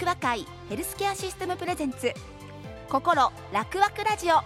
[0.00, 2.14] 楽和会ヘルスケアシステムプレゼンツ
[2.88, 4.36] 心楽和ラジオ。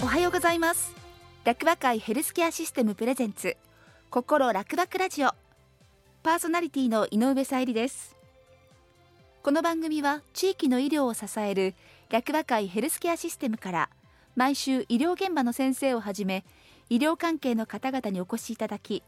[0.00, 0.94] おはようございます。
[1.42, 3.56] 楽和会ヘルスケアシステムプレゼンツ
[4.10, 5.30] 心楽和ラジオ。
[6.22, 8.14] パーソナリティの井上さゆりです。
[9.42, 11.74] この番組は地域の医療を支える
[12.10, 13.88] 楽和会ヘルスケアシステムから
[14.36, 16.44] 毎週医療現場の先生をはじめ
[16.90, 19.02] 医療関係の方々にお越しいただき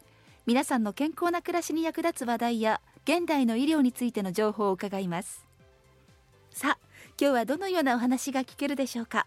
[0.46, 5.46] 皆さんの健康な暮らしに役立つ話題や現代の医療についての情報を伺います。
[6.50, 6.78] さあ
[7.20, 9.26] 今日はどのようなお話が聞けるでしょうか。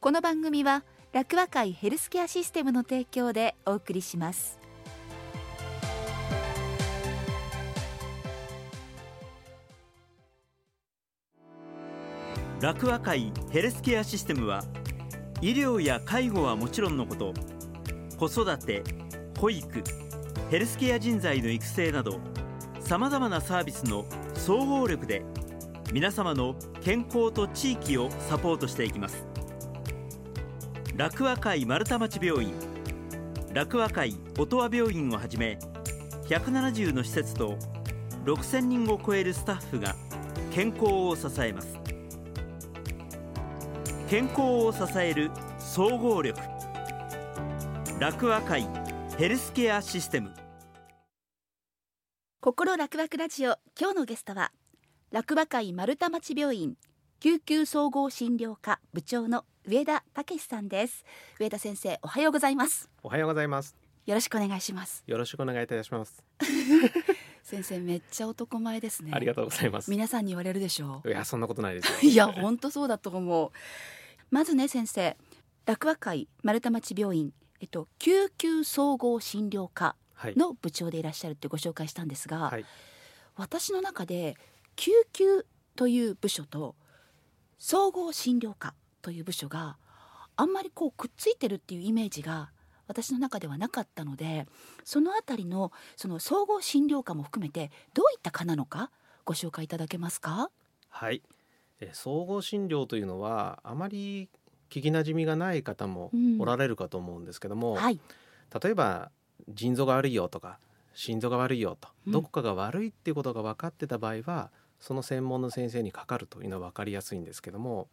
[0.00, 4.67] この番組は楽和会ヘルスケアシステムの提供でお送りします。
[12.60, 14.64] 楽和会ヘルスケアシステムは
[15.40, 17.32] 医療や介護はもちろんのこと
[18.16, 18.82] 子育て
[19.38, 19.84] 保育
[20.50, 22.18] ヘルスケア人材の育成など
[22.80, 25.22] さまざまなサービスの総合力で
[25.92, 29.24] 皆様の健康と地域をサポートしていきます。
[30.96, 32.52] 楽和会丸太町病院
[33.54, 35.60] 楽和会音羽病院をはじめ
[36.24, 37.56] 170の施設と
[38.24, 39.94] 6000人を超えるスタッフが
[40.50, 41.87] 健康を支えます。
[44.08, 46.40] 健康を支える総合力。
[48.00, 48.66] 楽和会
[49.18, 50.32] ヘルスケアシステム。
[52.40, 54.50] 心楽々ラジオ今日のゲストは
[55.12, 56.78] 楽和会丸太町病院
[57.20, 61.04] 救急総合診療科部長の上田武さんです。
[61.38, 62.88] 上田先生おはようございます。
[63.02, 63.76] おはようございます。
[64.06, 65.04] よろしくお願いします。
[65.06, 66.24] よろしくお願いいたします。
[67.44, 69.10] 先生めっちゃ男前ですね。
[69.14, 69.90] ありがとうございます。
[69.90, 73.52] 皆さんに言われるでしょいやそんなことないです いや本当そうだと思う
[74.30, 75.16] まずね先生
[75.66, 80.34] 楽和会丸太町病院えっと救急総合診療科はい。
[80.36, 82.64] の部長でいらっしゃるってご紹介したんですが、はい。
[83.36, 84.36] 私の中で
[84.74, 85.46] 救急
[85.76, 86.74] という部署と
[87.60, 89.76] 総合診療科という部署が
[90.34, 92.50] あんまりこうくっついてるっていうイメージが
[92.88, 94.48] 私の中ではなかったので
[94.82, 98.90] そのあたりのその総合診療科も含めてどういった科なのか
[99.24, 100.50] ご紹介いただけますか？
[100.88, 101.22] はい。
[101.22, 101.37] え
[101.92, 104.28] 総合診療というのはあまり
[104.70, 106.40] 聞きなじみがない方もうん。
[106.40, 108.00] おられるかと思うんですけども、はい。
[108.62, 109.10] 例えば
[109.48, 110.58] 腎臓が悪いよとか
[110.94, 112.12] 心臓が悪いよと、うん。
[112.12, 114.50] どこかが悪いっていうことが分かってた場合は
[114.80, 117.88] その専門の先生にかかるというのは分かりやすいんですけども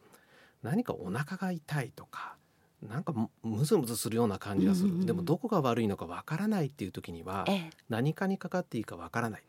[0.62, 2.36] 何かお腹が痛いとか
[2.82, 5.06] なんかむむずむずするような感じがする、うんうんうん。
[5.08, 7.70] でもどこが悪いのか分からないっていう時にはええ。
[7.90, 9.44] 何かにかかっていいか分からない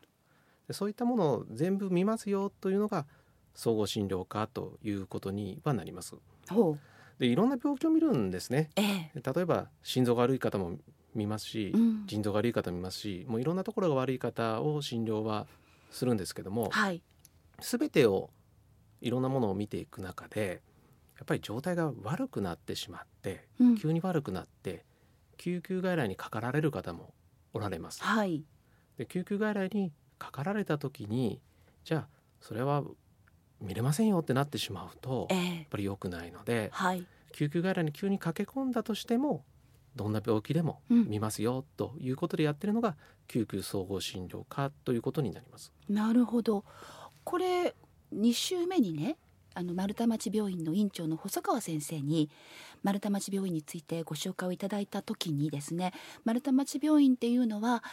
[0.67, 3.05] でそういったものを全部見ますよというのが
[3.57, 6.15] 総合診療科ということにはなります。
[7.17, 8.69] でいろんな病気を見るんですね。
[8.75, 10.77] ええ例えば心臓が悪い方も
[11.15, 15.47] 見ますし、うん腎臓が悪い方も見ますしもういろんなところが悪い方を診療は
[15.89, 17.01] するんですけどもはい
[17.59, 18.29] 全てを
[19.01, 20.61] いろんなものを見ていく中で
[21.17, 24.85] やっぱり状態が悪くなってしまってうん急に悪くなって
[25.37, 27.13] 救急外来にかかられる方も
[27.53, 28.03] おられます。
[28.03, 28.43] はい
[28.99, 31.41] で救急外来にかかられた時に
[31.83, 32.07] じゃあ
[32.39, 32.83] それは
[33.61, 37.05] 見れませんよってなってしまうとえやっえぱり良くないのではい。
[37.33, 39.43] 救急外来に急に駆け込んだとしても
[39.95, 41.07] どんな病気でもうん。
[41.09, 42.95] 見ますよということでやってるのが
[43.27, 45.71] 救急総合診療科ということになります。
[45.89, 46.63] なるほど。
[47.23, 47.75] これ
[48.15, 49.17] 2週目にね
[49.53, 52.29] あの丸太町病院の院長の細川先生に
[52.83, 55.93] 丸太町病院についてご紹介をいただいた時にですね
[56.23, 57.83] 丸太町病院っていうのは、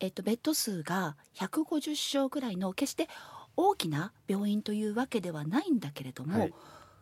[0.00, 3.08] えっと、ベッド数が150床ぐらいの決して
[3.56, 6.54] 大きな病院というわけではないんだけれども、はい。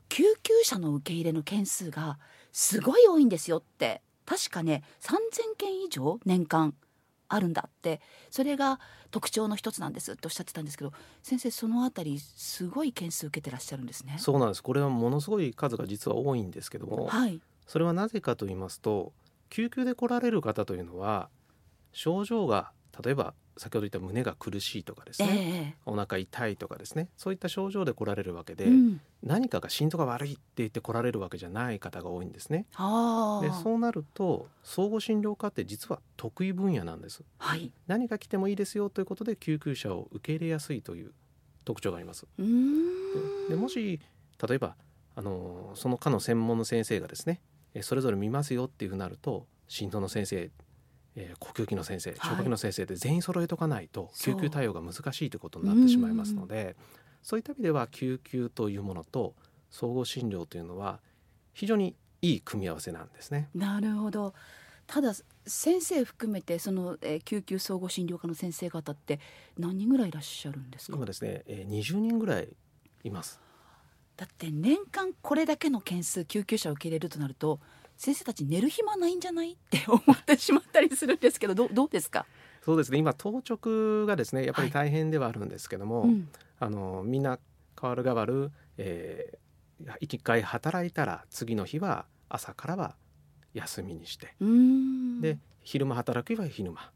[0.09, 2.19] 救急車の受け入れの件数が
[2.53, 4.03] すごい多いんですよって。
[4.27, 6.75] 確かね3,000件以上年間
[7.29, 8.01] あるんだって。
[8.31, 8.79] それが
[9.11, 10.93] 特徴の一つなんですっておっしゃってたんですけど
[11.23, 14.17] 先生そのあたりすごい件数受けてらっしゃるんですね。
[14.19, 14.63] そうなんです。
[14.63, 19.13] これはものすごい数が実は多いんですけどもはい、それはなぜかと言いますと
[19.49, 21.29] 救急で来られる方というのは
[21.93, 22.73] 症状が
[23.03, 27.09] 例えば先ほど言った胸が苦しいとかですえね、えお腹痛いとかですね。
[27.17, 32.67] そういった症状で来られるわけで、うん、何かが心臓が悪いって言って来られるわけじゃない方が多いんですね。
[32.71, 37.23] でそうなると総合診療科って実は得意分野なんです。
[37.39, 37.73] はい。
[37.87, 41.13] 何が来てもいいですよということで救急車を受け入れやすいという
[41.65, 42.27] 特徴があります。
[42.39, 44.01] ででもし
[44.49, 44.77] 例えば
[45.15, 47.41] あのその科の専門の先生がですね
[47.75, 50.51] えそれぞれ見ますよっていうふうになると心臓の先生、
[51.17, 56.77] えー呼吸器の先生消化器の先生で全員揃えとかないと救急対応が難しいということになってしまいますので
[57.23, 59.35] そういった意味では救急というものと
[59.71, 61.01] 総合診療というのは
[61.53, 63.49] 非常にいい組み合わせなんですね。
[63.55, 64.33] なるほど。
[64.87, 65.13] ただ
[65.47, 69.19] 先生含めてその、えー、救急総合診療科の先生方って
[69.59, 70.97] 何人ぐらいいらっしゃるんですか？
[70.97, 72.49] 今ですね、えー、20人ぐらい
[73.05, 73.41] います。
[74.17, 77.61] だって年間これだけの件数救急車を受け入れるとなると
[78.03, 79.53] 先生たち寝る暇ないんじゃない？
[79.53, 82.27] って 思ってしまったりするんですけどどどうですか？
[82.63, 82.99] そうですね。
[82.99, 86.29] 今当直がですねやっぱり大変ではあるんですけども、はいうん、
[86.59, 87.39] あのみんな
[87.81, 92.97] 変わる変わる、えー、一回働いたら次の日は朝からは
[93.55, 94.35] 休みにして
[95.21, 96.91] で昼間働く日は昼間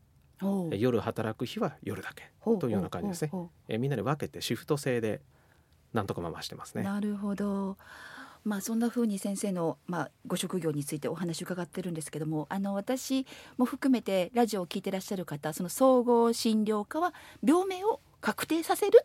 [0.77, 3.31] 夜働く日は夜だけというような感じですね。
[3.69, 5.21] えみんなで分けてシフト制で
[5.93, 6.83] なんとか回してますね。
[6.83, 7.77] なるほど
[8.47, 13.27] まあそんな風に先生のまあご職業についてお話伺ってるんですけどもあの私
[13.59, 17.13] も含めてラジオを聞いてらっしゃる方その総合診療科は
[17.45, 19.05] 病名を確定させる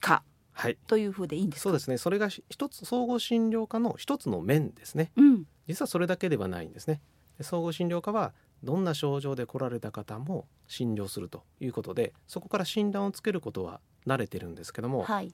[0.00, 0.22] か
[0.52, 1.98] はい、というふうでいいんですそうですね。
[1.98, 7.02] それが一つ総合診療科の一つの面ですね、うん、実はそれだけではないんですね。
[7.42, 15.32] 総合診療科はどんな症状で来られた方も診療するということでそこから診断をつけることは慣れてるんですけども、はい、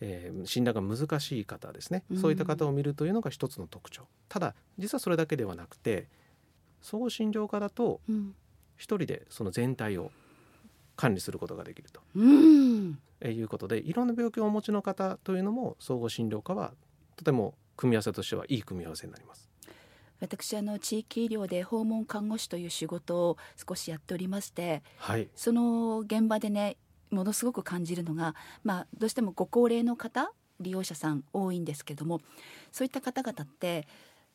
[0.00, 4.06] えー、診断が難しい方ですね、そういった方を見るというのが一つの特徴。
[4.28, 6.08] ただ実はそれだけではなくて
[6.82, 8.00] 総合診療科だと
[8.76, 10.10] 一人でその全体を
[10.96, 16.72] 管理することができると、うん、えいうことでいろんな病気をお持ちの方というのも総合診療科は
[17.16, 19.50] とても組み合わせとしてはいい組み合わせになります。
[20.20, 23.36] 私あの地域医療で訪問看護師という仕事を
[23.68, 26.76] 少しやっておりまして、はい、その現場でね
[27.14, 30.30] ものすごく感じるのが、まあ、どうしてもご高齢の方
[30.60, 32.20] 利用者さん多いんですけども
[32.72, 33.86] そういった方々って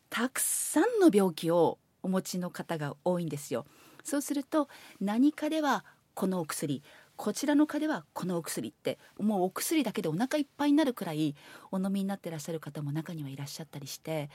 [0.09, 3.65] たくさんの病気をお持ちの方が多いんですよ。
[4.03, 4.69] そうすると
[5.01, 5.83] 何かでは
[6.13, 6.81] このお薬
[7.15, 11.35] こちらの科ではこのお薬ってもうお薬だけでお腹いっぱいになるくらい
[11.69, 14.29] お飲みになってらっしゃる方も中にはいらっしゃったりして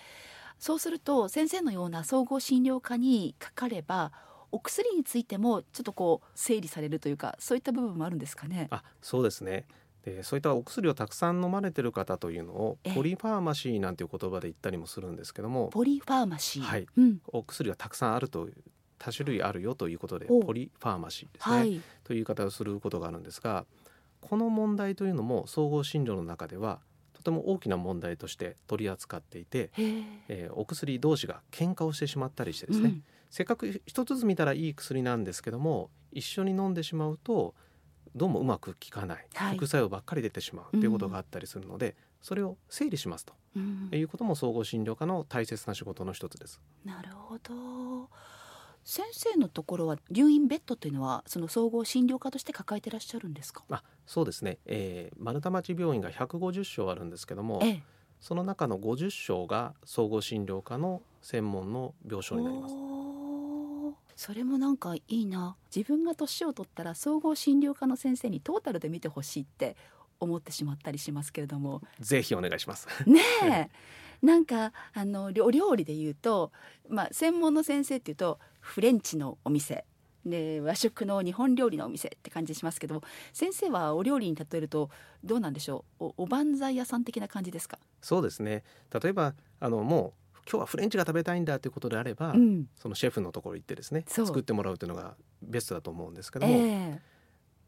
[0.59, 4.13] そうすると先生のような総合診療科にかかれば
[4.55, 8.69] お薬についてもちょっとこう整理されるというかそういった部分もあるんですかね？
[8.71, 9.67] あそうですね。
[10.05, 18.49] でそういったお薬をたくさん飲まれてる方というのをポリファーマシーなんていう言葉で言ったりもするんですけどもポリファーマシー、はい、うん、お薬がたくさんあると
[18.99, 23.65] 多種類あるよということでポリファーマシーですね、はい、という言い方をすることがあるんですが
[24.21, 26.81] この問題というのも総合診療の中では
[27.15, 29.71] とても大きな問題として取り扱っていて、
[30.29, 37.55] えー、お薬同士が喧嘩をしてしまったりしてですね、うん、せっかく一つずつ見たらいい薬なんですけども一緒に飲んでしまうと
[38.15, 46.61] どうもうまく効かない、はい、副作用ばっかり出てしまうということがあったりするので、うん、それを整理しますと、うん、いうことも総合診療科の大切な仕事の一つです。
[46.85, 48.09] なるほど。
[48.85, 53.65] 先生のところは入院ベッドというのはその総合診療科として抱えていらっしゃるんですか？
[53.71, 57.83] あそうですね、えー、丸太町病院が150床あるんですけども、ええ、
[58.21, 62.75] その中の50床が総合診療科の専門の病床になります。
[64.15, 65.57] それもなんかいいな。
[65.75, 69.77] 自分が年を取ったら総合診療科の先生にトータルで見てほしいって
[70.21, 71.81] 思ってしまったりしますけれども。
[71.99, 72.87] ぜひお願いします。
[73.07, 73.71] ねえ。
[74.25, 76.53] なんかあのお料理で言うと、
[76.89, 79.87] まあ、専門の先生っていうとフレンチのお店。
[80.25, 83.03] で和食の日本料理のお店って感じしますけど
[83.35, 84.89] 先生はお料理に例えると
[85.23, 86.05] どうなんでしょう？
[86.05, 87.79] おおばんざい屋さん的な感じですか？
[88.01, 88.65] そうですね。
[89.03, 96.99] 例えばあのもう今日はフレンチが食べたいんだということであれば、うん、そのシェフのところ行ってですね作ってもらうというのがベストだと思うんですけども、えー、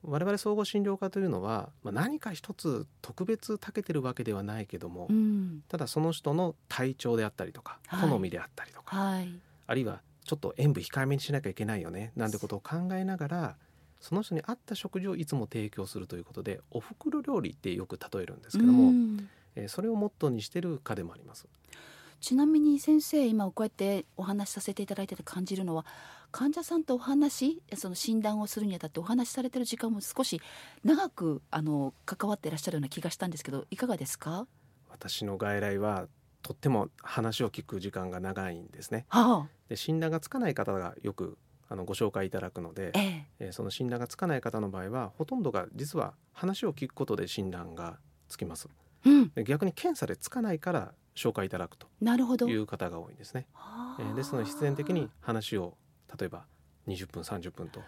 [0.02, 9.28] 我々総合診療科というのは、まあ、何か一つ特別長けてるわけではないけども、うん、ただその人の体調であったりとか、はい、好みであったりとか、はい、
[9.66, 13.56] あるいはちょっと塩分控えめにしなきゃいけないよねなんてことを考えながら
[14.00, 21.46] その人に合った食事をいつも提供するということでお袋料理ってよく例えるんですけども、うん、えー、それをモットーにしてる科でもあります。
[22.20, 25.84] ちなみに先生今こうやってお話しさせていただいてて感じるのは
[26.32, 30.40] 患者さんとお話その診断をするにあたってお話しされてる時間も少し
[30.84, 34.46] 長くあの関わっていらっしゃるような気がしたんですけどいかがですか？
[34.90, 36.08] 私の外来は
[36.42, 39.06] とっても話を聞く時間が長いんですね。
[39.08, 48.68] はあ、で診断がつかない方がよくあのご紹介いただくので、えええー、その診断がつかない方の場合はほとんどが実は話を聞くことで診断がつきます。
[49.06, 51.86] うん、で逆に検査でつかないから紹介いただくと
[52.46, 53.46] いう方が多いんですね。
[53.98, 55.76] えー、ですので必然的に話を
[56.18, 56.44] 例えば
[56.88, 57.80] 20分30分と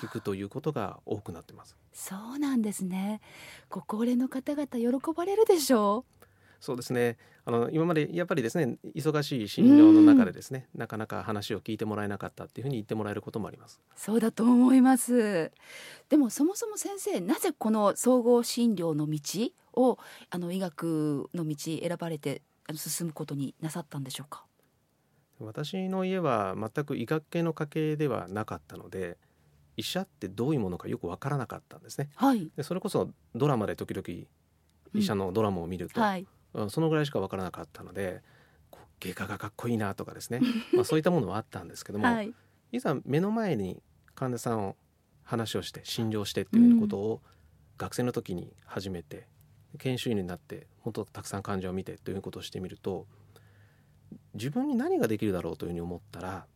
[0.00, 1.76] 聞くということが多くなってます。
[1.92, 3.20] そうなんですね。
[3.68, 6.21] ご高齢の方々喜ばれるでしょう
[6.62, 7.18] そうですね。
[7.44, 13.80] あの今までやっぱりですね忙しい診療の中でですね、なかなか話を聞いてもらえなかったっていうふうに言ってもらえることもあります。
[13.96, 15.50] そうだと思います。
[16.08, 19.98] でもそもそも先生なぜこの総合診療の道を
[20.30, 22.42] あの医学の道選ばれて
[22.76, 24.44] 進むことになさったんでしょうか？
[25.40, 29.18] 私の家は全く医学系の家系ではなかったので
[29.76, 32.10] 医者ってどういうものかよく分からなかったんですね。
[32.14, 34.28] はい、でそれこそドラマで時々
[34.94, 36.26] 医者のドラマを見ると、うんはい、
[36.68, 38.22] そのぐらいしか分からなかったので
[39.00, 40.40] 外科がかっこいいなとかですね、
[40.74, 42.32] まあ、そういったものはあったんですけども、はい、
[42.70, 43.82] いざ目の前に
[44.14, 44.76] 患者さんを
[45.24, 47.22] 話をして診療してっていうことを
[47.78, 49.26] 学生の時に始めて、
[49.78, 53.06] 研修医になってもっとたくさん患者を見てということをしてみると
[54.34, 56.46] 自分に何ができるだろうというふうに思ったら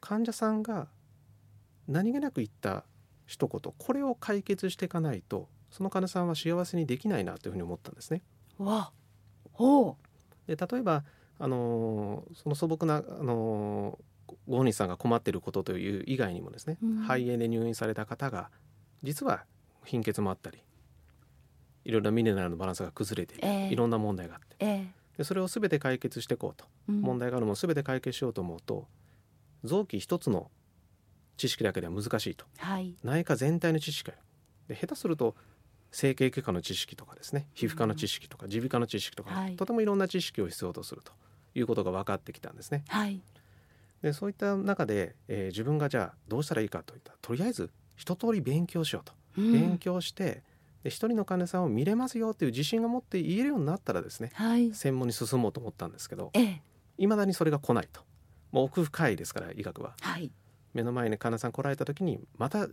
[0.00, 0.88] 患者さんが
[1.86, 2.84] 何気なく言った
[3.26, 8.22] 一言これを解決していかないとその患者さんは幸せにできないなというふうに思ったんですね。
[8.58, 8.90] わ
[10.46, 11.04] で例えば、
[11.38, 18.50] あのー、その素朴な、あのー、ご本人さんが困っていることという以外にもですね、うん、肺炎で入院された方が
[19.02, 19.44] 実は
[19.84, 20.58] 貧血もあったり
[21.84, 28.86] いろいろなミネラルのバランスが崩れている、えー、いろんな問題があって、えー、でそれを全て解決していこうと、うん、問題があるものを全て解決しようと思うと
[29.64, 30.50] 臓器一つの
[31.36, 34.10] 知識だけでは難しいと、はい、内科全体の知識
[34.68, 35.34] で下手すると
[35.90, 41.12] 整形外科の知識とかですね皮膚科の知識とか耳鼻科の知識とか、はい、とてもいろんな知識を必要とすると
[41.54, 42.84] いうことが分かってきたんですね。
[42.88, 43.20] はい、
[44.02, 50.42] でそういった中で、えー、自分がじゃあどうしたらいいかといったとりあえず一通り勉強しようと、うん、勉強して
[50.84, 56.30] で一人の患者さんを見れますよという自信が持って言えるようになったらですね、はい、専門に進もうと思ったんですけど
[56.98, 58.02] いま、だにそれが来ないと。
[58.50, 59.94] もう奥深いですから医学は。
[60.00, 60.30] はい。
[60.74, 62.68] 目の前に患者さん来られた時にまた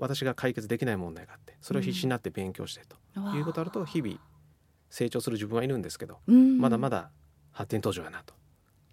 [0.00, 2.96] 私が解決できない問題があってそれを必死になって勉強してと。
[3.36, 4.18] いうことあると日々
[4.90, 7.10] 成長する自分はいるんですけど、まだまだ
[7.50, 8.34] 発展途上やなと。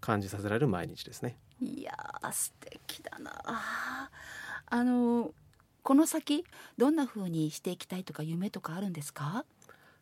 [0.02, 1.40] 感じさせられる毎日ですね。
[1.60, 1.92] いや
[2.32, 4.12] 素敵だな。
[4.68, 5.32] あの
[5.82, 6.44] この先
[6.78, 9.46] どんな風にしていきたいとか夢とかあるんですか？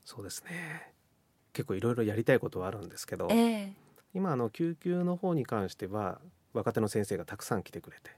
[0.04, 0.94] そうですね。
[1.54, 3.72] 結構いろいろやりたいことはあるんですけど、えー、
[4.14, 6.20] 今あの救急の方に関しては
[6.52, 8.12] 若手の先生がたくさん来てくれて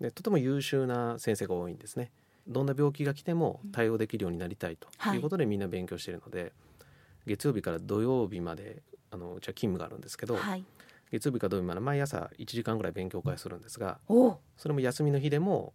[0.00, 2.10] でとても優秀な先生が多いんですね。
[2.46, 5.18] どんな病気が来ても対応できるようになりたいとい。
[5.18, 6.52] うことでみんな勉強しているので、はい、
[7.26, 10.64] 月曜日から土曜日まであのうちは勤務があるんですけど、はい、
[11.10, 15.72] 月曜日から土曜日まで毎朝1時間ぐらい勉強会するんですがそれも休みの日でも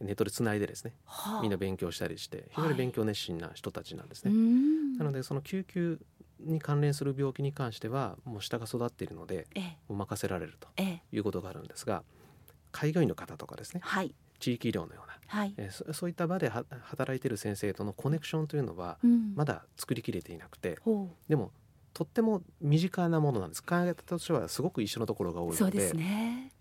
[0.00, 4.30] ネットでつないでですね、はあ、みんな勉強したりして非常に勉強熱心な人たちなんですね。
[4.30, 5.98] はい、なのでその救急
[6.40, 10.68] に関連する病気に関してはもう下が育っているので、ええ、任せられると
[11.12, 12.04] いうことがあるんですが、
[12.70, 15.54] 開業医の方とかですね、はい、地域医療のような、はい。
[15.56, 18.98] えー、そそういった場で働いている先生とのコネクションというのは
[19.34, 20.90] まだ作りきれていなくて、う。
[20.90, 21.52] ん、でも
[21.92, 23.62] とっても身近なものなんです。
[23.62, 26.52] 考え方としてはすごく一緒のところが多いので、ね、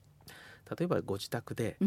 [0.77, 1.77] 例えばご自宅で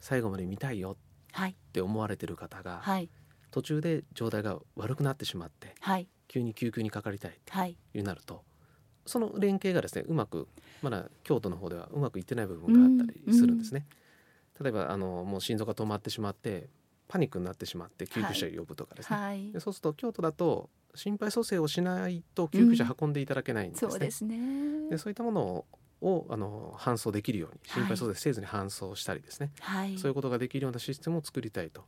[0.00, 0.96] 最後まで見たいよ
[1.38, 3.10] って思われてる方が、はい、
[3.50, 8.42] 途中で状態が悪くなってしまって、はい、急に救急にかかりたいというなると、
[9.06, 10.48] その連携がですねうまく
[10.82, 13.86] まだ京都の方ではうまくいってない部分があったりするんですね。
[14.62, 16.68] 例えばあのもう心臓が止まってしまって
[17.08, 23.86] パニックになってしまって救急車を呼ぶとかですね、はい、でそうすると京都だと心肺蘇生をしないと救急車運んでいただけないんですね。
[23.86, 24.90] うん、そうですね。
[24.90, 25.64] でそういったもの
[26.00, 31.84] をあの搬送できるように心肺蘇生せずに搬送したりですね、はい、そういうことができるようなシステムを作りたいと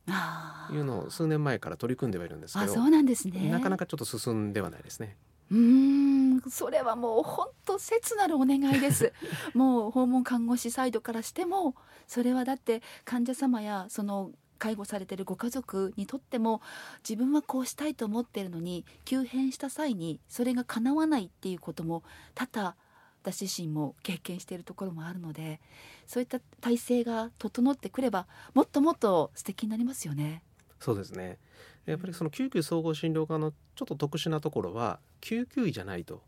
[0.71, 5.17] いうのを数年前から取り組んではいるんですけどそうなんです、ね、なかなかちょっと進んではないですね。
[5.49, 9.13] うんそれはもう本当切なるお願いです
[9.53, 11.75] もう訪問看護師サイドからしても
[12.07, 16.61] それはだって患者様やその介護されてるご家族にとっても
[17.07, 22.03] 自分はこうしたいと思っているのに急変した際にそれが叶わないっていうことも
[22.35, 22.75] 多々
[23.23, 25.59] 私自身も経験しているところもあるので
[26.05, 30.43] そういった体制が整ってくればもっともっと素敵になりますよね。
[30.79, 31.37] そうですね
[31.85, 36.21] やっぱりその救急総合診療科のちょっと特殊なところは救急医じゃないと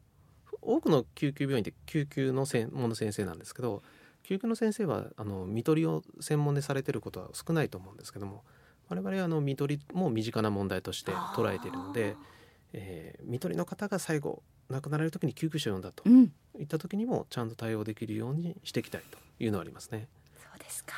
[0.62, 3.84] 多くの救急病院って救急の専門の先生なんですけど
[4.24, 8.44] 救急の先生はあの看取りを専門でされてることは少ないと思うんですけども
[8.90, 12.16] 我々はあの看取りも身近な問題として捉えているので、
[12.74, 20.08] えー、看取りの方が最後亡くなられる時に救急車を呼んだと、うん、いった時にもちゃんと対応できるようにしていきたいというのはありますね。
[20.38, 20.94] そうですか。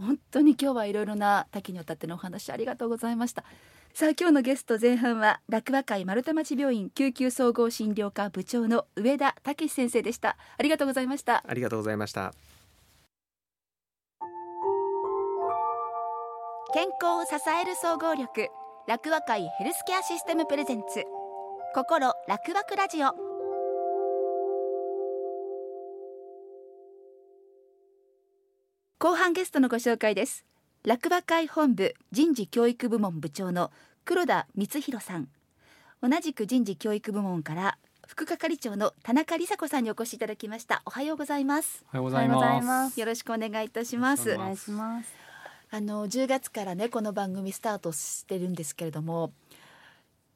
[0.00, 3.44] 本当に今日はいろいろな多岐にわたってのお話ありがとうございました
[3.92, 10.38] さあ今日のゲスト前半は楽和会丸太町病院救急総合診療科部長の上田武先生でした。
[10.56, 11.44] ありがとうございました。
[11.46, 12.32] ありがとうございました。
[16.72, 18.48] 健康を支える総合力
[18.86, 21.02] 楽和会ヘルスケアシステムプレゼンツ。
[21.74, 23.08] 心楽和ラジオ。
[28.98, 30.44] 後半ゲストのご紹介です
[30.86, 33.70] 落馬会本部人事教育部門部長の
[34.06, 35.28] 黒田光弘さん。
[36.00, 37.76] 同じく人事教育部門から
[38.08, 40.80] 副係長の田中梨紗子さんにお越しいただきました。
[40.86, 41.84] おはようございます。
[41.88, 42.28] おはようござい
[42.62, 42.98] ます。
[42.98, 44.32] よろしくお願いいたします。
[44.32, 45.12] お願いします。
[45.70, 49.34] あの10月からねこの番組スタートしてるんですけれども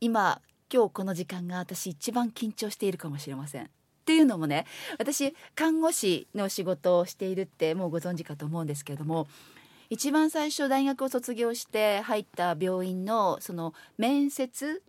[0.00, 3.64] 今今日この時間が私一番緊張しているかもしれません。
[3.64, 3.68] っ
[4.04, 4.66] ていうのもね
[4.98, 9.26] 私看護師の仕事をしているってもうご存知かと思うんですけれども
[9.90, 14.82] 一番最初大学を卒業して入った病院のその面接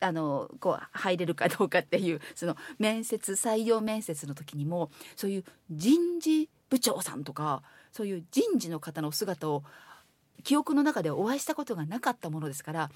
[0.00, 7.62] あのこう入れるかどうかっていうその面接採用面接の時にもそういう人事部長さんとか
[7.92, 9.62] そういう人事の方の姿を
[10.42, 12.90] 記憶の中でお会いしたことがなかったものですから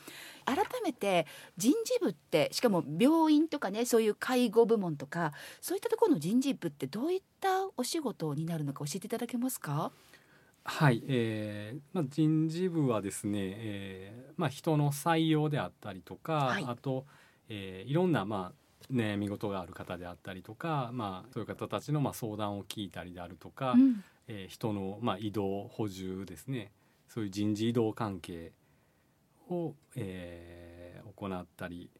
[0.46, 9.92] 改めて人事部ってしかも病院とかねそういう介護部門とかそういったところの人事部ってどういったお仕事になるのか教えていただけますか？
[10.68, 17.06] はい、えーまあ、人事部はですね、えーまあ、人の採用であったりとか、はい、あと、
[17.48, 26.72] えー、いろんな、まあ、悩み事がある方であったりとか、まあ、そういう方たちの、まあ、相談を聞いたりであるとか、うん、えー、人の、まあ、移動補充ですね。
[27.08, 28.52] そういう人事異動関係
[29.48, 31.90] を、えー、行ったり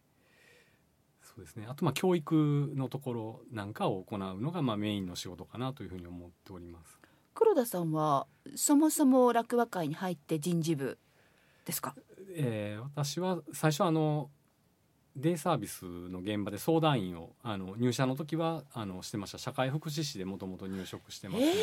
[1.23, 1.67] そうですね。
[1.69, 6.99] あとまあ教育のところなんかを行うのがまあメインの仕事かなというふうに思っております。
[7.37, 8.27] 黒田さんは
[8.57, 10.99] そもそも落和会に入って人事部
[11.67, 11.95] ですか、
[12.35, 14.31] えー、私は最初あの
[15.15, 19.39] デイサービスの現場で相談員をあの入社の時はあのしてました。
[19.39, 21.57] 社会福祉士でもともと入職してますので、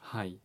[0.00, 0.38] はい。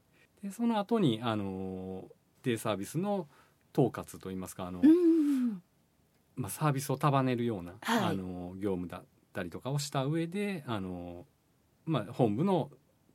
[0.44, 2.06] でその後にあの
[2.44, 3.28] デイサービスの
[3.74, 4.82] 統括といいますかあの、
[6.36, 11.26] まあ、サービスを束ねるような、はい、あの業務だったりとかをした上であの、
[11.86, 12.72] まあ、本部の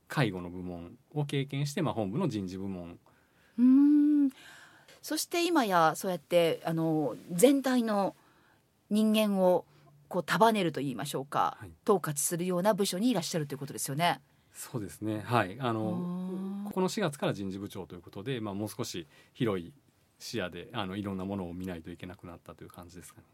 [0.08, 2.98] 介護の部門を経験して、まあ、本部の人事部門。
[3.58, 4.30] うん。
[5.02, 8.16] そして今やそうやってあの全体の
[8.90, 9.64] 人間を
[10.08, 14.20] こう束ねると言いましょうか、はい、統括するような部署にいらっしゃるということですよね。
[14.52, 15.22] そうですね。
[15.24, 15.58] はい。
[15.60, 19.72] あのこの4月から人事部長ということで、まあ、もう少し広い
[20.18, 23.26] 視野であのいろんなものを見ないといけなくなったという感じですかね。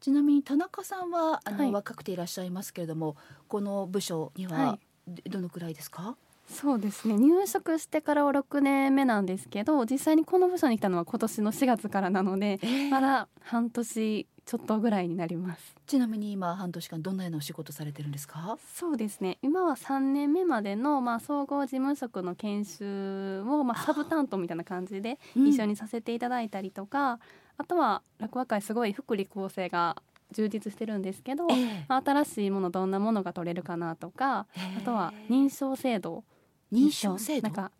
[0.00, 6.16] ちなみに田中さんはあの、はい、若くていらっしゃいますけれどもこの部署にはどのくらいですか、
[6.48, 7.16] そうですね。
[7.16, 15.76] 入職してからは6年目なんですけど実際にこの部署に来たのは今年の4月からなので、えー、まだ半年ちょっとぐらいになります。
[15.86, 18.58] ちなみに今半年間どんなようなお仕事されてるんですか？
[18.74, 19.38] そうですね。
[19.42, 27.18] 今は3年目までの、まあ、総合事務職の研修を、まあ、サブ担当みたいな感じで一緒にさせていただいたりとか、うん、
[27.58, 29.96] あとは落語会すごい福利厚生が
[30.32, 36.24] 充実してるんですけど、えー、新しいものどんなものが取れるかなとか、えー、あとは認証制度。
[36.72, 37.48] 認証制度？
[37.48, 37.70] なんか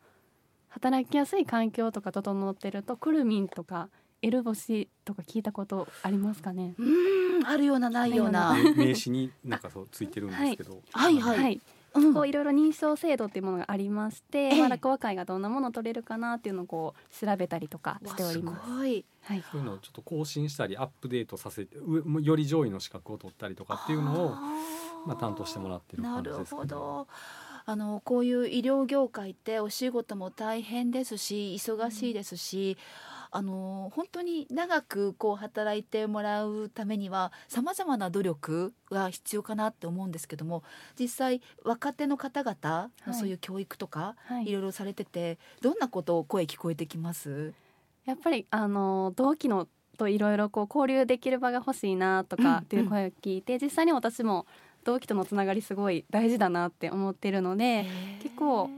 [0.69, 3.89] 働きやすい環境とか整ってるとくるみんとか
[4.23, 6.75] エルボシとか聞いたことありますかね？
[6.79, 6.83] う
[7.41, 8.55] んあるようなないような。
[8.55, 11.61] 名刺になんかそうついてるんですけど、はい、はい、はい
[11.93, 18.65] こういろいろ認証制度っていうものがありまして、まだ落語会がどんなもの取れるかなっていうのをこう調べたりとかしております。
[18.65, 19.05] すはい、
[19.53, 24.31] そういうのをちょっと更新したりアップデートさせてより上位の資格を取ったりとかっていうのを
[25.07, 27.07] まあ担当してもらってる感じですか、ね、なるほど。
[27.65, 32.77] あのこういう医療業界ってお仕事も大変ですし忙しいですし、うん、
[33.35, 40.63] あの本当に長くこう働いてもらうためにはさまざまな努力が必要かなって思うんですけども
[41.01, 47.55] 実際若手の方々のそういう教育とか、はい、いろいろされててどんなことを声聞こえてきます？
[48.05, 49.67] やっぱりあの同期の
[49.97, 54.47] といろいろこう交流できる場が欲しいなとかっていう声を聞いて、うんうん、実際に私も
[54.85, 57.87] 同期とのつながりすごい大事だなって思ってるので
[58.23, 58.69] 結構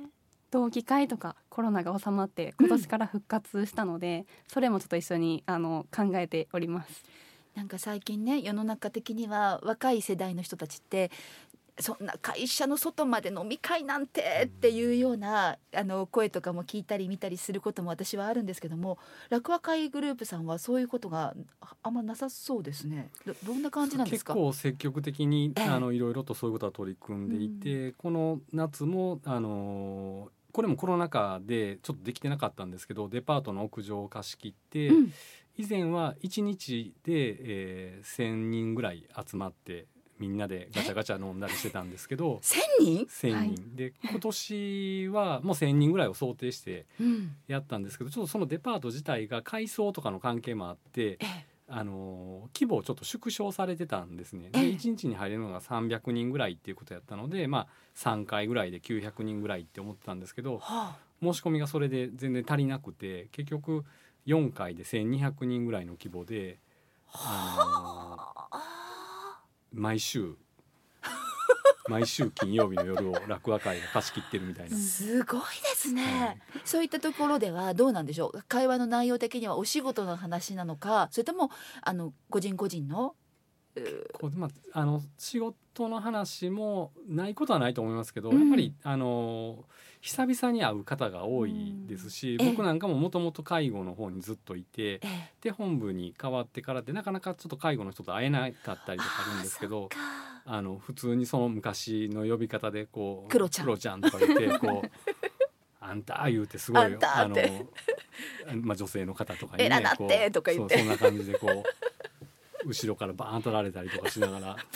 [0.54, 7.02] 同期会とかコロナが収まって今年から復活したので、うん、それもちょっと一緒にあの考えております。
[7.56, 11.10] なんか最近ね世の中的には若い世代の人たちって
[11.80, 21.34] そんな会社の外まで飲み会なんてっていうようなあの声とかも聞いたり見たりすることも私はあるんですけども楽和会グループさんはそういうことが
[21.82, 35.12] あんまなさそうですねどどんな感じなんですか結構積極的に、あのいろいろとそういうことは取り組んでいて、うん、この夏もあのこれもコロナ禍でちょっとできてなかったんですけどデパートの屋上を貸し切って、うん、
[35.58, 39.86] 以前は1日で、えー、1,000人ぐらい集まって
[40.20, 46.86] みんなでガチャガチャ飲んだりしてたんですけど1,000人 ?1,000 人、はい、で今年はもう1,000人ぐらいを想定して
[47.48, 51.18] やったんですけど、ちょっとそのデパート自体が改装とかの関係もあって。
[51.66, 54.50] あの規模をちょっと縮小されてたんですね。
[54.50, 63.84] で1日に入れるのが300人ぐらいっていうことやったので、まあ、3回ぐらいで900人ぐらいって思ってたんですけど、はあ、申し込みがそれで全然足りなくて結局
[64.26, 66.58] 4回で1200人ぐらいの規模で、
[67.12, 68.50] あ。
[68.52, 68.60] の
[69.72, 70.36] 毎週
[71.88, 74.76] 毎週金曜日の夜を落語会が貸し切ってるみたいな。
[74.76, 75.44] すごいで
[75.76, 78.42] すね、そういったところではどうなんでしょう？
[78.48, 81.50] 会話の内容的にはお仕事の話なのかそれとも
[81.82, 83.14] あの個人個人の
[84.12, 89.64] こうまあ、あの仕事の話もないことはないと思いますけど、うん、やっぱりあの
[90.00, 95.00] 久々に会う方が多いですし、うん、僕なんかももともと介護の方にずっといて、
[95.40, 99.88] で本部に変わってからってなかなかちょっと介護の人と会えなかったりとかあるんですけど
[100.44, 104.90] あの普通にその昔の呼び方でこう「クロちゃん」ちゃんとか言ってこう。
[105.86, 106.88] あんた言うてすごいあ
[107.28, 107.36] の、
[108.62, 110.10] まあ、女性の方とかにねこう
[110.54, 111.62] そそんな感じでこう
[112.66, 114.56] 後ろからバーン取られたりとかしながら。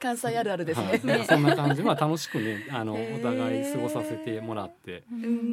[0.00, 1.82] 関西あるあるですね、はい、そんな感じ。
[1.82, 5.02] まあ楽しくねあのお互い過ごさせてもらって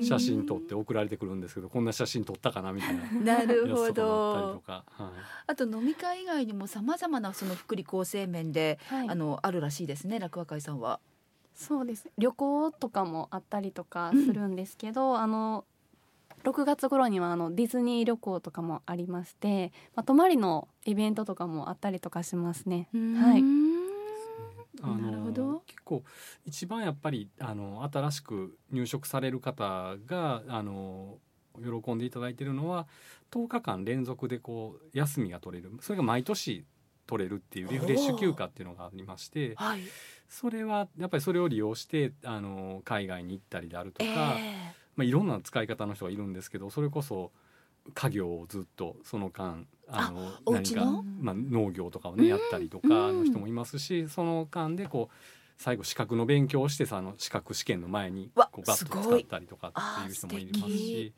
[0.02, 4.62] 写真撮って送られてくるんですけどこんな写真撮ったかなみたいななるほど。
[4.68, 5.12] あ,、はい、
[5.48, 11.00] あと飲み会以外にもさまざまなその福利厚生面で、はい、あのあるらしいですね楽和会さんは。
[11.56, 12.10] そうです。
[12.18, 15.64] 旅行とかもあったりとかするんですけど、うん、あの
[16.46, 22.88] 6月頃にはあのディズニー旅行とかもありまして、まあ、泊まりのイベントとかもあったりとかしますね。
[22.94, 23.44] はい。
[24.82, 26.04] あの結構
[26.46, 31.18] 一番やっぱりあの新しく入職される方があの
[31.58, 32.86] 喜んでいただいているのは
[33.32, 35.72] 10日間連続でこう休みが取れる。
[35.82, 36.66] それが毎年
[37.08, 39.80] 取れるっていうリフレッシュ休暇っていうのがありまして、はい、
[40.28, 47.32] それはやっぱりそれを利用してあの海外に行ったりであるとか、えーまあ、いろんな使い方の人がいるんですけどそれこそ
[47.94, 50.84] 家業をずっとその間あの何か
[51.20, 55.16] まあ、農業とかをねやったりとかの人もいますしその間でこう
[55.58, 61.14] 最後資格の勉強をしてさあの資格試験の前にこうバッと使ったりとかっていう人もいますし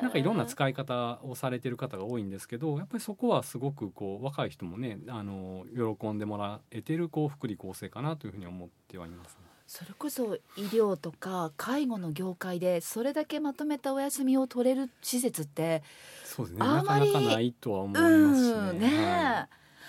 [0.00, 5.64] なんかいろんな使い方をされてる方が多いんですけどやっぱりそこはすごくこう若い人もねあの
[5.98, 9.49] 喜んでもらえてるこう福利厚生かなというふうに思ってはいます、ね。
[9.70, 15.84] それこそ医療とか介護の業界でそれだけまとめたお休みを取れる施設って
[16.24, 16.58] そうですね。
[16.58, 18.88] なかなかないとは思いますしね。
[18.90, 19.48] ね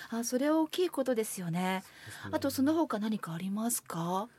[0.09, 1.59] はい、あそれは大きいことですよね。
[1.59, 1.83] ね。
[2.31, 4.29] あとその他何かありますか？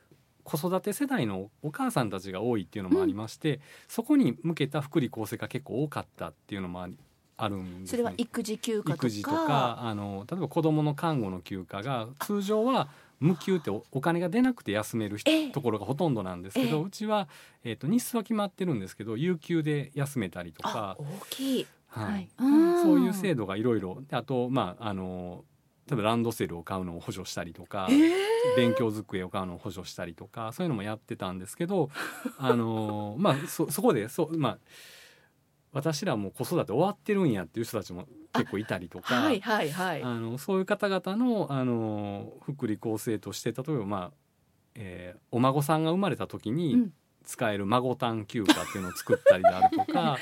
[0.44, 6.96] 子育て世代のお母さんたちが多いっていうのもありまして、うん、そこに向けた福利厚生が結構多かったっていうのもあり
[7.36, 12.88] あるんです、ね、それは育児休暇育児とかあの例えば子どもの看護の休暇が通常は
[13.22, 17.28] 無給ってお金が出なくて休める、えところがほとんどなんですけど、えうちは、
[17.64, 20.96] えーと、日数は決まってるんですけど有給で休めたりとか。
[20.98, 22.28] 大きい、はい、
[22.82, 25.44] そういう制度がいろいろあとまああの
[25.86, 28.00] 例えばランドセルを買うのを補助したりとか、えー、
[28.56, 31.90] 勉強机を買うのを補助したりとかそういうのもやってたんですけど
[32.38, 34.58] あのまあそそこでそまあ
[35.72, 44.10] 私らも子育て終わってるんやっていう人たちも結構いたりとか、はいはいはい、あのそういう方々のあの福利厚生として例えば、まあ
[44.74, 46.90] えー、お孫さんが生まれた時に
[47.24, 50.18] 使える孫誕休暇っていうのを作ったりであるとか なる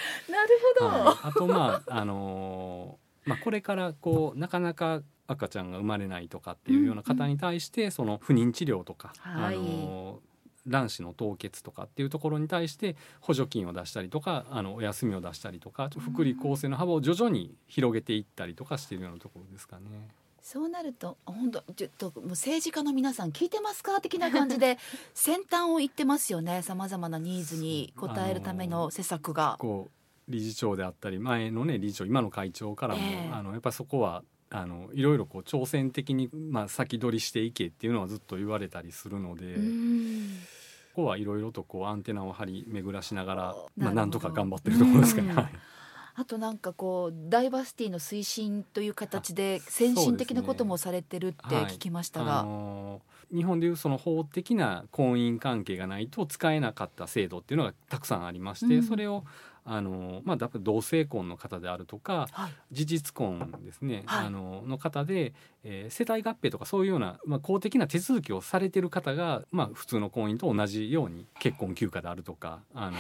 [0.79, 10.21] ほど、はい、あとまああのまあ、これからこうなかなか赤ちゃんが生まれないとかっていうような方に対して、その不妊治療とか、はい、あの
[10.71, 20.09] 卵子の凍結とかっていうところに対して補助金を出したりとかあのお休みを出したりとか福利厚生の幅を徐々に広げていったりとかしているようなところですかね。
[20.43, 24.79] そうなると本当ちょっともう政治家の皆さん聞いてますか的な感じで
[25.13, 29.57] 先端を言ってますよねさまざまなニーズに応えるための施策が。
[29.59, 29.93] こう
[30.31, 39.57] 理事長であったり前のね理事長今の会長からも、えー、あのやっぱりそこはあのいろいろこう挑戦的に、まあ、先取りしていけっていうのはずっと言われたりするので。
[41.01, 45.35] ここはいろいろとこうアンテナを張り巡らしながらまあ、なんとか頑張ってるところですかね。
[46.15, 52.41] あとなんかこうダイバーシティの推進という形で先進的なこともされてるって聞きましたが、ねはい。
[52.41, 59.25] あのー、日本でいうその法的な婚姻関係がないと使えなかった制度っていうのがたくさんありまして、うん、それを
[59.65, 72.97] あのまあ、同性婚の方であるとか、はい、事実婚ですね、はい、あのの方で、えー、世帯合併とかそういうような、まあ、公的な手続きをされてる方が、まあ、普通の婚姻と同じように結婚休暇であるとかあの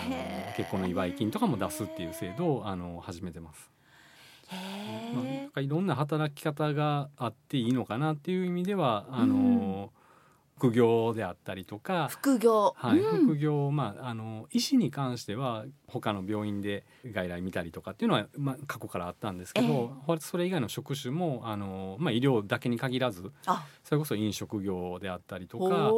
[0.57, 3.70] 結婚の祝い金とかも出すっていう制度をあの始めてます。
[4.51, 5.23] ま
[5.55, 10.00] あ、いろんな働き方があっていいのかなっていう意味ではあの、うん
[10.61, 12.09] 副業であったりとか。
[12.11, 19.66] 副業、はい、うん、副業まああの医師に関しては他の病院で外来見たりとかっていうのは、まあ、過去からあったんですけど、
[20.09, 23.33] えー、それ以外の職種もあの、まあ、医療だけに限らず
[23.85, 25.92] それこそ飲食業であったりとか、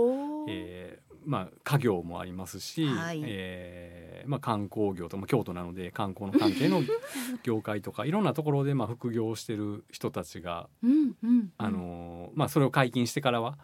[0.49, 6.83] えーまあ、家業もありますし、はい、えー、まあ、観光業とか京都なので観光の関係の
[7.43, 13.59] 業界とかいろんなところでまあ副業をしてる人たちが、うんうん、あのまあ、それを解禁してからは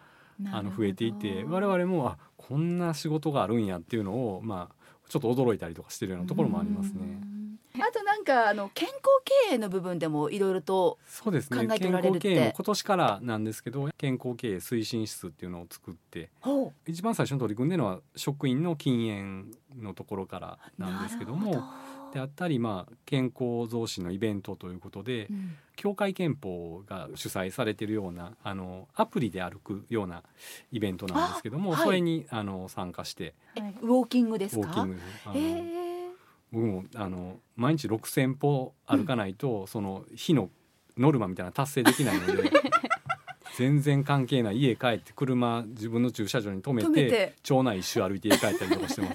[0.53, 4.75] あの増えていて我々もあこんな仕事があるんやっていうのを、まあ、
[5.09, 7.21] ちょっと驚いたりとかしてるようなところもありますね。
[7.81, 8.99] あとなんかあの健康
[9.49, 11.59] 経営の部分でもいろいろとそうですね。
[11.79, 16.31] 健康経営も今年からなんですけど健康経営推進室っていうのを作って
[16.87, 21.63] 一番最初に取り組んでるのは職員の禁煙のところからなんですけども
[22.19, 30.25] であったり、まあ、健康増進のイベントということで、うん、協会憲法が主催されているようなあのアプリで歩くような
[30.73, 34.63] イベントなんですけども、はい、それにあの参加して、ウォーキングですか？
[34.63, 36.09] ウォーキングあの
[36.51, 40.51] 僕もあの毎日6,000歩歩かないと、うん、その日の
[40.97, 42.51] ノルマみたいな達成できないので
[43.57, 44.59] 全然関係ない。
[44.59, 47.35] 家帰って車自分の駐車場に止めて。
[47.43, 49.15] 町内一周歩いて家帰ったりとかしてます。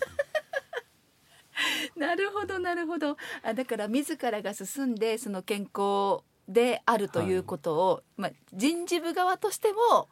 [2.03, 3.17] なるほどなるほど。
[3.43, 10.09] あだから自らが進んでその健康であるということを、はい、まあ、人事部側としても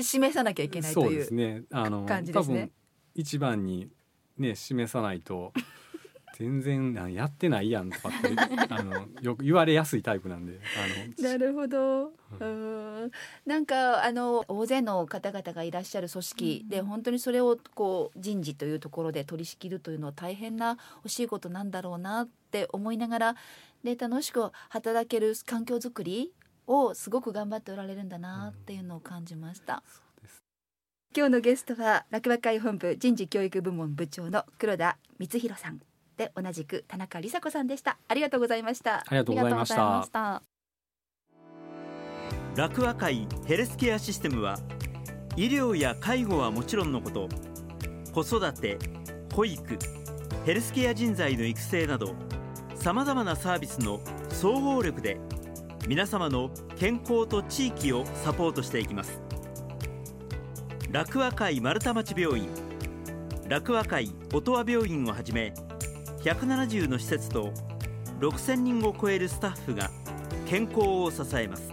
[0.00, 1.66] 示さなきゃいけないという
[2.06, 2.70] 感じですね。
[3.14, 3.90] 一番に
[4.38, 5.52] ね示さないと
[6.36, 8.34] 全然やってないやんとかって
[8.68, 13.10] あのよく言われやすいタイプなんであのなるほど、うん、
[13.46, 23.36] なんかあの大勢の方々がいらっしゃる組織で、本当にそれをこう人事というところで取り仕切るというのは大変なお仕事なんだろうなって思いながら
[23.84, 26.32] で楽しく働ける環境づくり
[26.66, 29.84] をすごく頑張っておられるんだなっていうのを感じました。
[30.22, 30.30] うん、
[31.16, 35.80] 今日のゲストは落馬会本部人事教育部門部長の黒田光弘さん
[36.16, 37.98] で同じく田中梨紗子さんでした。
[38.08, 38.98] ありがとうございました。
[38.98, 40.42] ありがとうございました。
[42.56, 44.58] 楽和会ヘルスケアシステムは
[45.36, 47.28] 医療や介護はもちろんのこと
[48.12, 48.78] 子育て
[49.34, 49.76] 保育
[50.46, 52.14] ヘルスケア人材の育成など
[52.76, 55.18] さまざまなサービスの総合力で
[55.88, 59.20] 皆様の健康と地域をサポートしていきます。
[60.90, 62.48] 楽和会丸太町病院
[63.48, 65.52] 楽和会音羽病院をはじめ
[66.24, 67.52] 170の施設と
[68.18, 69.90] 6000人を超えるスタッフが
[70.48, 71.70] 健康を支えます。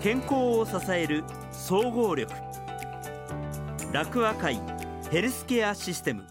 [0.00, 2.32] 健康を支える総合力。
[3.92, 4.60] 楽和会
[5.10, 6.24] ヘルスケアシステム。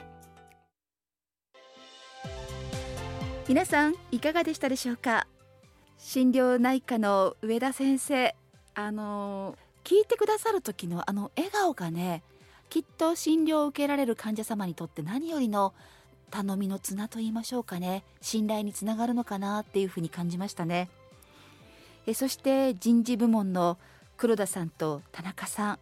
[3.49, 5.27] 皆さんいかがでしたでしょうか？
[5.97, 8.33] 心療内科の上田先生
[8.75, 12.23] あの聞いてくださる時のあの笑顔がね
[12.71, 15.73] きっと診療を受けられる患者様にとって何よりの
[16.29, 18.05] 頼みの綱と言いましょうかね。
[18.21, 20.89] 信頼につながるのかなっていうふうに感じましたね。
[22.07, 23.77] えそして人事部門の
[24.15, 25.79] 黒田さんと田中さん。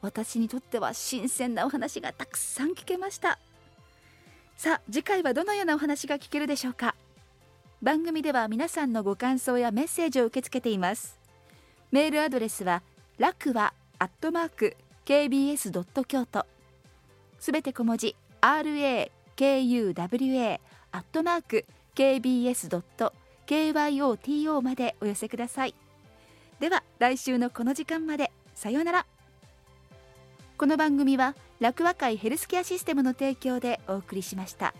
[0.00, 3.38] 私にとっては新鮮なお話がたくさん聞けました。
[4.56, 6.96] さあ次回はどのようなお話が聞けるでしょうか。
[7.80, 11.16] 番組では皆さんのご感想やメッセージを受け付けています。
[11.92, 12.82] メールアドレスは
[13.18, 14.76] 楽はアットマーク
[15.08, 15.70] kbs.
[16.04, 16.44] 京都
[17.38, 19.10] すべて小文字 rakuwa
[20.92, 23.14] アットマーク kbs ドット
[23.46, 25.74] kyoto までお寄せください
[26.60, 29.06] では来週のこの時間までさようなら
[30.58, 34.74] この番組は楽和会ヘルスケアシステムの提供でお送りしました。